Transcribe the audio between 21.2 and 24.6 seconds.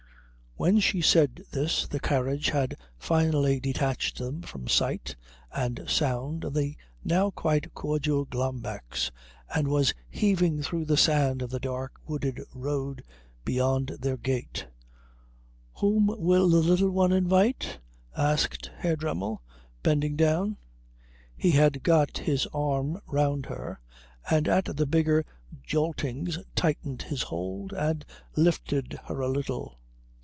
He had got his arm round her, and